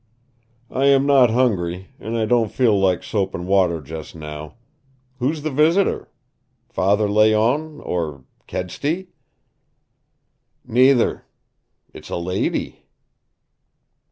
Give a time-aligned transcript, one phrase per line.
[0.71, 4.55] "I am not hungry, and I don't feel like soap and water just now.
[5.19, 6.09] Who's the visitor?
[6.69, 9.09] Father Layonne or Kedsty?"
[10.65, 11.27] "Neither.
[11.93, 12.87] It's a lady."